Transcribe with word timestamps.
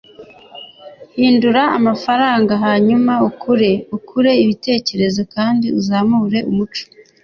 hindura 1.15 1.63
amafaranga 1.77 2.53
hanyuma 2.65 3.13
ukure, 3.29 3.71
ukure 3.97 4.31
ibitekerezo 4.43 5.21
kandi 5.35 5.67
uzamure 5.79 6.39
umuco 6.51 6.83